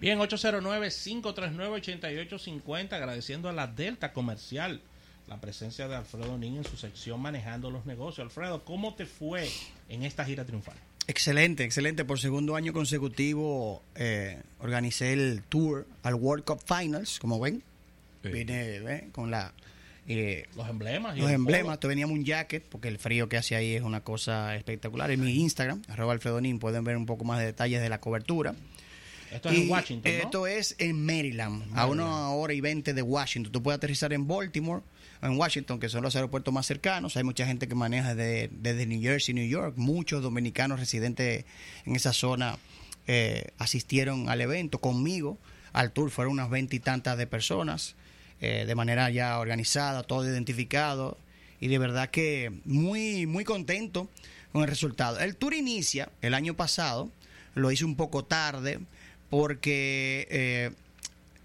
[0.00, 4.80] Bien, 809-539-8850, agradeciendo a la Delta Comercial
[5.28, 8.24] la presencia de Alfredo Nin en su sección Manejando los Negocios.
[8.24, 9.46] Alfredo, ¿cómo te fue
[9.90, 10.76] en esta gira triunfal?
[11.06, 12.06] Excelente, excelente.
[12.06, 17.62] Por segundo año consecutivo eh, organicé el tour al World Cup Finals, como ven.
[18.22, 19.52] Vine con la...
[20.08, 21.18] Eh, los emblemas.
[21.18, 21.78] los emblemas.
[21.78, 25.10] Te veníamos un jacket, porque el frío que hace ahí es una cosa espectacular.
[25.10, 28.54] En mi Instagram, arroba Alfredonín, pueden ver un poco más de detalles de la cobertura.
[29.30, 30.12] Esto es en Washington.
[30.12, 33.52] Esto es en Maryland, a una hora y veinte de Washington.
[33.52, 34.82] Tú puedes aterrizar en Baltimore,
[35.22, 37.16] en Washington, que son los aeropuertos más cercanos.
[37.16, 39.74] Hay mucha gente que maneja desde New Jersey, New York.
[39.76, 41.44] Muchos dominicanos residentes
[41.86, 42.58] en esa zona
[43.06, 45.38] eh, asistieron al evento conmigo.
[45.72, 47.94] Al tour fueron unas veintitantas de personas,
[48.40, 51.16] eh, de manera ya organizada, todo identificado.
[51.60, 54.08] Y de verdad que muy, muy contento
[54.52, 55.20] con el resultado.
[55.20, 57.12] El tour inicia el año pasado,
[57.54, 58.80] lo hice un poco tarde
[59.30, 60.70] porque eh,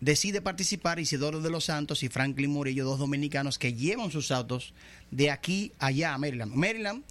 [0.00, 4.72] decide participar Isidoro de los Santos y Franklin Murillo, dos dominicanos que llevan sus autos
[5.10, 6.54] de aquí allá a Maryland.
[6.54, 7.02] Maryland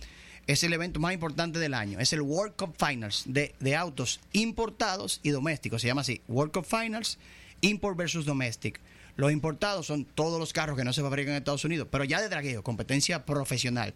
[0.47, 4.19] es el evento más importante del año, es el World Cup Finals de, de autos
[4.31, 7.17] importados y domésticos, se llama así, World Cup Finals,
[7.61, 8.79] Import versus Domestic.
[9.15, 12.21] Los importados son todos los carros que no se fabrican en Estados Unidos, pero ya
[12.21, 13.93] de dragueo, competencia profesional.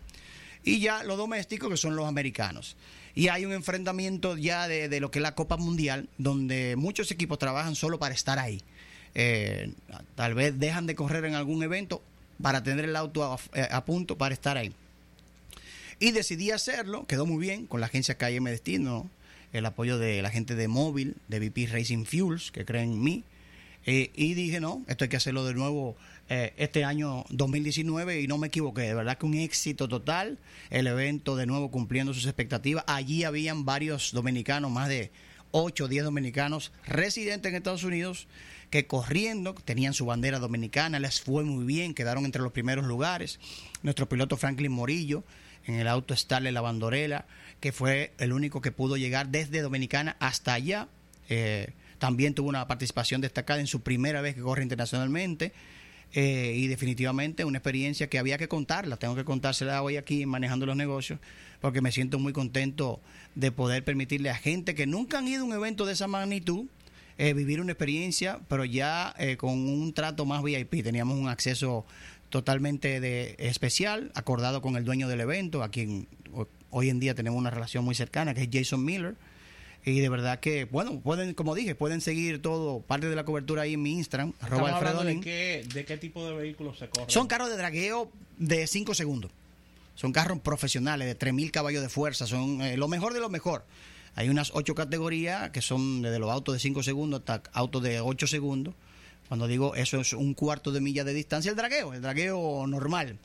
[0.63, 2.75] Y ya los domésticos, que son los americanos.
[3.15, 7.37] Y hay un enfrentamiento ya de, lo que es la Copa Mundial, donde muchos equipos
[7.37, 8.61] trabajan solo para estar ahí.
[9.15, 9.71] Eh,
[10.15, 12.01] tal vez dejan de correr en algún evento
[12.41, 14.73] para tener el auto a, punto para estar ahí.
[15.99, 19.09] Y decidí hacerlo, quedó muy bien con la agencia KM Destino,
[19.53, 23.23] el apoyo de la gente de Móvil, de VP Racing Fuels, que creen en mí.
[23.85, 25.95] Eh, y dije, no, esto hay que hacerlo de nuevo
[26.29, 30.87] eh, este año 2019 y no me equivoqué, de verdad que un éxito total, el
[30.87, 32.83] evento de nuevo cumpliendo sus expectativas.
[32.87, 35.11] Allí habían varios dominicanos, más de
[35.51, 38.27] 8 o 10 dominicanos residentes en Estados Unidos
[38.69, 43.39] que corriendo tenían su bandera dominicana, les fue muy bien, quedaron entre los primeros lugares.
[43.83, 45.23] Nuestro piloto Franklin Morillo
[45.65, 47.25] en el auto Starle La Bandorela,
[47.59, 50.87] que fue el único que pudo llegar desde Dominicana hasta allá.
[51.29, 55.53] Eh, también tuvo una participación destacada en su primera vez que corre internacionalmente.
[56.15, 60.67] Eh, y definitivamente una experiencia que había que contarla, tengo que contársela hoy aquí manejando
[60.67, 61.19] los negocios,
[61.59, 63.01] porque me siento muy contento
[63.33, 66.67] de poder permitirle a gente que nunca han ido a un evento de esa magnitud
[67.17, 70.83] eh, vivir una experiencia, pero ya eh, con un trato más VIP.
[70.83, 71.83] Teníamos un acceso
[72.29, 76.07] totalmente de, especial, acordado con el dueño del evento, a quien
[76.69, 79.15] hoy en día tenemos una relación muy cercana, que es Jason Miller
[79.85, 83.63] y de verdad que, bueno, pueden, como dije, pueden seguir todo, parte de la cobertura
[83.63, 87.09] ahí en mi Instagram, arroba de qué, de qué tipo de vehículos se corren?
[87.09, 89.31] Son carros de dragueo de 5 segundos.
[89.95, 92.25] Son carros profesionales de 3.000 caballos de fuerza.
[92.25, 93.65] Son eh, lo mejor de lo mejor.
[94.15, 97.99] Hay unas 8 categorías que son desde los autos de 5 segundos hasta autos de
[97.99, 98.73] 8 segundos.
[99.33, 103.17] Cuando digo eso es un cuarto de milla de distancia, el dragueo, el dragueo normal.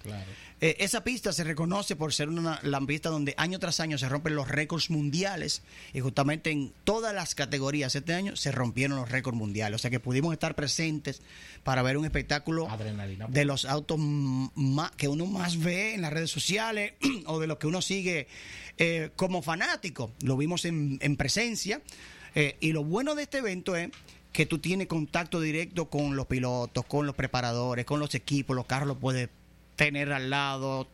[0.58, 4.08] Eh, esa pista se reconoce por ser una, la pista donde año tras año se
[4.08, 5.60] rompen los récords mundiales
[5.92, 9.74] y justamente en todas las categorías este año se rompieron los récords mundiales.
[9.74, 11.20] O sea que pudimos estar presentes
[11.62, 12.66] para ver un espectáculo
[13.28, 14.00] de los autos
[14.97, 16.94] que uno más ve en las redes sociales
[17.26, 18.28] o de los que uno sigue
[18.78, 20.12] eh, como fanático.
[20.22, 21.82] Lo vimos en, presencia.
[22.34, 23.91] Eh, y lo bueno de este evento es
[24.33, 28.66] que tú tienes contacto directo con los pilotos, con los preparadores, con los equipos, los
[28.66, 29.28] carros los puedes
[29.77, 30.89] tener al lado,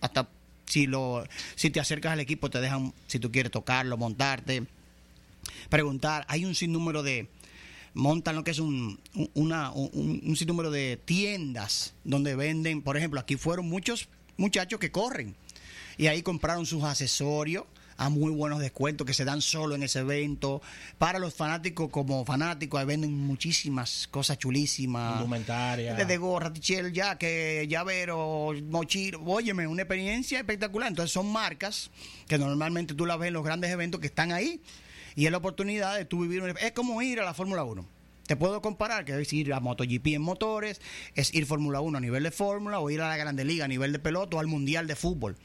[0.00, 0.28] hasta
[0.66, 4.64] si lo si te acercas al equipo te dejan si tú quieres tocarlo, montarte,
[5.68, 7.28] preguntar, hay un sinnúmero de
[7.94, 8.98] montan lo que es un,
[9.34, 15.36] una, un sinnúmero de tiendas donde venden, por ejemplo, aquí fueron muchos muchachos que corren
[15.98, 17.64] y ahí compraron sus accesorios
[18.02, 20.60] a muy buenos descuentos que se dan solo en ese evento.
[20.98, 25.14] Para los fanáticos como fanáticos, ahí venden muchísimas cosas chulísimas.
[25.14, 25.96] Indumentarias.
[25.96, 29.22] Desde gorra, tichel, ya que llavero, mochilo.
[29.24, 30.88] Óyeme, una experiencia espectacular.
[30.88, 31.90] Entonces son marcas
[32.26, 34.60] que normalmente tú las ves en los grandes eventos que están ahí.
[35.14, 36.42] Y es la oportunidad de tú vivir.
[36.60, 37.86] Es como ir a la Fórmula 1.
[38.26, 40.80] Te puedo comparar, que es ir a MotoGP en motores,
[41.14, 43.68] es ir Fórmula 1 a nivel de Fórmula, o ir a la Grande Liga a
[43.68, 45.36] nivel de pelota, o al Mundial de Fútbol.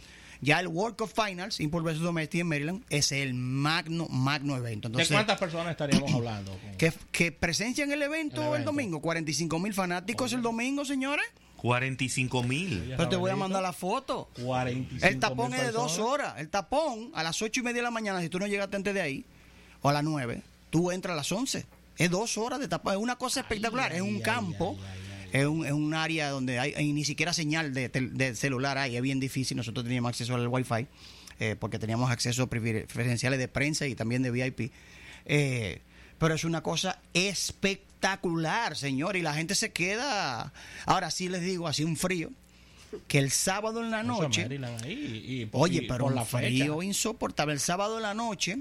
[0.42, 2.00] Ya el World Cup Finals, Import vs.
[2.00, 4.90] Domestic en Maryland, es el magno, magno evento.
[4.90, 6.58] ¿De cuántas personas estaríamos hablando?
[6.78, 9.02] Que, que presencian el evento, el domingo.
[9.02, 11.26] 45 mil fanáticos el domingo, señores.
[11.58, 12.94] 45 mil.
[12.96, 14.30] Pero te voy a mandar la foto.
[14.42, 16.36] 45 el tapón es de dos horas.
[16.38, 18.94] El tapón a las ocho y media de la mañana, si tú no llegaste antes
[18.94, 19.26] de ahí,
[19.82, 21.66] o a las 9, tú entras a las 11.
[21.98, 22.94] Es dos horas de tapón.
[22.94, 23.92] Es una cosa espectacular.
[23.92, 24.78] es un campo
[25.32, 29.20] es un, es un área donde hay, ni siquiera señal de, celular hay, es bien
[29.20, 29.58] difícil.
[29.58, 30.88] Nosotros teníamos acceso al Wi-Fi
[31.40, 34.72] eh, porque teníamos acceso preferenciales de prensa y también de VIP.
[35.26, 35.82] Eh,
[36.18, 40.52] pero es una cosa espectacular, señor, y la gente se queda.
[40.86, 42.32] Ahora sí les digo, así un frío,
[43.08, 44.48] que el sábado en la noche,
[44.84, 47.54] ahí, y oye, pero un la frío insoportable.
[47.54, 48.58] El sábado en la noche,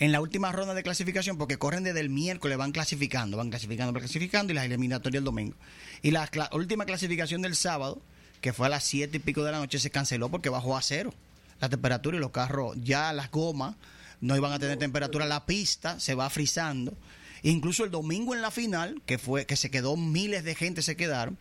[0.00, 3.92] en la última ronda de clasificación, porque corren desde el miércoles, van clasificando, van clasificando,
[3.92, 5.54] van clasificando, y las eliminatorias el domingo.
[6.00, 8.00] Y la última clasificación del sábado,
[8.40, 10.82] que fue a las siete y pico de la noche, se canceló porque bajó a
[10.82, 11.12] cero
[11.60, 13.76] la temperatura y los carros, ya las gomas
[14.22, 16.94] no iban a tener temperatura, la pista se va frizando.
[17.42, 20.96] Incluso el domingo en la final, que fue que se quedó miles de gente se
[20.96, 21.36] quedaron,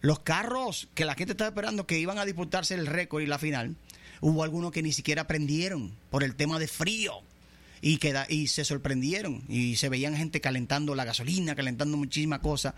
[0.00, 3.38] los carros que la gente estaba esperando que iban a disputarse el récord y la
[3.38, 3.76] final,
[4.20, 7.22] hubo algunos que ni siquiera prendieron por el tema de frío
[7.86, 12.72] y, queda, y se sorprendieron y se veían gente calentando la gasolina, calentando muchísimas cosas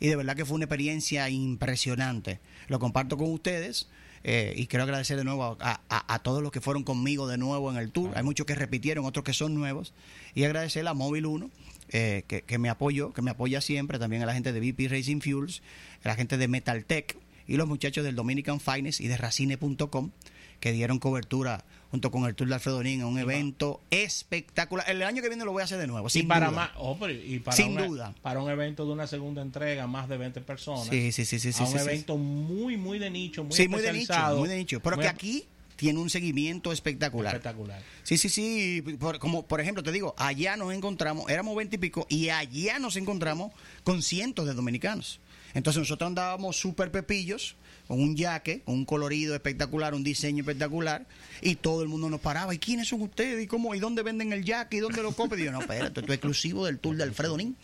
[0.00, 2.40] y de verdad que fue una experiencia impresionante.
[2.68, 3.88] Lo comparto con ustedes
[4.24, 7.70] eh, y quiero agradecer de nuevo a, a- todos los que fueron conmigo de nuevo
[7.70, 8.12] en el tour.
[8.16, 9.92] Hay muchos que repitieron, otros que son nuevos
[10.34, 11.50] y agradecer a Móvil 1
[11.90, 14.88] eh, que, que me apoyó, que me apoya siempre, también a la gente de VP
[14.88, 15.62] Racing Fuels,
[16.02, 20.10] a la gente de Metal Tech y los muchachos del Dominican Finest y de Racine.com
[20.60, 24.88] que dieron cobertura junto con el Tour de Alfredo Nin un evento espectacular.
[24.90, 26.56] El año que viene lo voy a hacer de nuevo, y sin para duda.
[26.56, 28.14] más, oh, y para Sin una- duda.
[28.22, 30.86] para un evento de una segunda entrega, más de 20 personas.
[30.88, 31.84] Sí, sí, sí, sí, sí, a un sí, sí.
[31.84, 34.80] evento muy, muy de nicho, muy sí, muy de nicho, muy de nicho.
[34.80, 35.44] Pero muy que aquí
[35.76, 37.34] tiene un seguimiento espectacular.
[37.34, 37.82] espectacular.
[38.02, 38.82] Sí, sí, sí.
[38.98, 42.78] Por- como por ejemplo, te digo, allá nos encontramos, éramos veinte y pico, y allá
[42.78, 43.52] nos encontramos
[43.84, 45.20] con cientos de dominicanos.
[45.54, 47.56] Entonces nosotros andábamos súper pepillos,
[47.86, 51.06] con un yaque, con un colorido espectacular, un diseño espectacular,
[51.40, 52.54] y todo el mundo nos paraba.
[52.54, 53.42] ¿Y quiénes son ustedes?
[53.42, 53.74] ¿Y cómo?
[53.74, 54.78] ¿Y dónde venden el yaque?
[54.78, 55.40] ¿Y dónde lo compran?
[55.40, 57.56] Y yo, no, espérate, esto es exclusivo del tour de Alfredo Nin.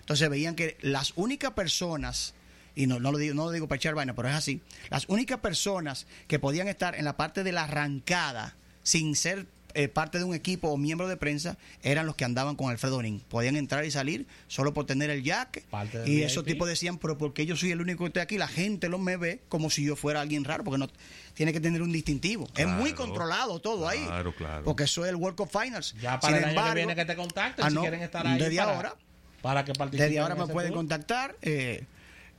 [0.00, 2.34] Entonces veían que las únicas personas,
[2.74, 4.60] y no, no lo digo, no lo digo para echar vaina, pero es así,
[4.90, 9.46] las únicas personas que podían estar en la parte de la arrancada sin ser
[9.76, 13.00] eh, parte de un equipo o miembro de prensa eran los que andaban con Alfredo
[13.02, 13.20] Nin.
[13.20, 17.46] Podían entrar y salir solo por tener el del Y esos tipos decían, pero porque
[17.46, 19.94] yo soy el único que estoy aquí, la gente lo me ve como si yo
[19.96, 20.88] fuera alguien raro, porque no
[21.34, 22.48] tiene que tener un distintivo.
[22.56, 24.02] es muy controlado todo ahí.
[24.04, 24.64] Claro, claro.
[24.64, 25.94] Porque eso es el World Cup Finals.
[26.00, 28.00] Ya para Sin el año embargo- que viene que te contacten Ah, si no, quieren
[28.02, 28.38] estar ahí.
[28.38, 28.94] desde para, ahora.
[29.42, 30.08] Para que participen.
[30.08, 30.78] Desde ahora me pueden tour.
[30.78, 31.36] contactar.
[31.42, 31.84] eh,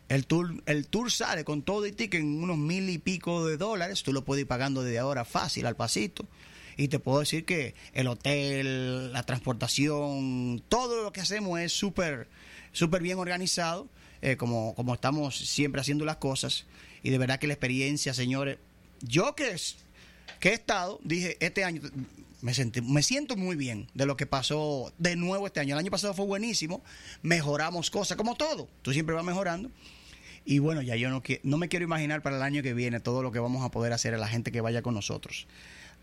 [0.10, 3.58] el tour, el tour sale con todo y ticket en unos mil y pico de
[3.58, 4.04] dólares.
[4.04, 6.26] Tú lo puedes ir pagando desde ahora fácil, al pasito.
[6.78, 12.28] Y te puedo decir que el hotel, la transportación, todo lo que hacemos es súper
[12.78, 13.88] súper bien organizado,
[14.22, 16.66] eh, como, como estamos siempre haciendo las cosas.
[17.04, 18.58] Y de verdad que la experiencia, señores,
[19.02, 19.56] yo que,
[20.40, 21.82] que he estado, dije, este año
[22.42, 25.74] me, sentí, me siento muy bien de lo que pasó de nuevo este año.
[25.74, 26.84] El año pasado fue buenísimo,
[27.24, 29.72] mejoramos cosas, como todo, tú siempre vas mejorando.
[30.46, 33.22] Y bueno, ya yo no, no me quiero imaginar para el año que viene todo
[33.22, 35.46] lo que vamos a poder hacer a la gente que vaya con nosotros.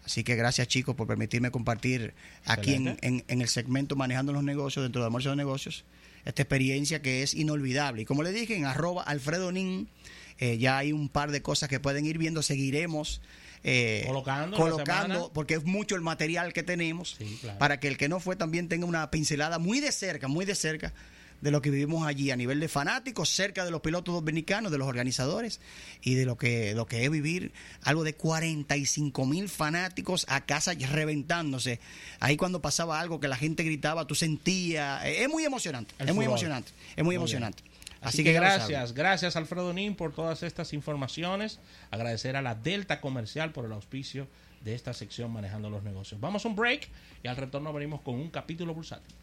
[0.04, 2.12] Así que gracias chicos por permitirme compartir
[2.44, 3.06] aquí en, Excelente.
[3.08, 5.84] en- en el segmento Manejando los Negocios, dentro de Almuerzo de Negocios,
[6.24, 8.02] esta experiencia que es inolvidable.
[8.02, 9.88] Y como le dije, en arroba Alfredo Nin,
[10.38, 13.20] eh, ya hay un par de cosas que pueden ir viendo, seguiremos.
[13.66, 17.58] eh, Colocando colocando porque es mucho el material que tenemos Sí, claro.
[17.58, 20.54] para que el que no fue también tenga una pincelada muy de cerca, muy de
[20.54, 20.92] cerca
[21.44, 24.78] de lo que vivimos allí a nivel de fanáticos, cerca de los pilotos dominicanos, de
[24.78, 25.60] los organizadores
[26.00, 27.52] y de lo que, lo que es vivir
[27.82, 31.80] algo de 45 mil fanáticos a casa reventándose.
[32.18, 36.08] Ahí cuando pasaba algo que la gente gritaba, tú sentías, eh, es muy emocionante, El
[36.08, 37.62] es muy emocionante, es muy, Muy emocionante.
[38.00, 41.60] Así, que, gracias, gracias Alfredo Nin por todas estas informaciones.
[41.90, 44.28] Agradecer a la Delta Comercial por el auspicio
[44.62, 46.18] de esta sección Manejando los Negocios.
[46.22, 46.88] Vamos a un break
[47.22, 49.14] y al retorno venimos con un capítulo bursátil.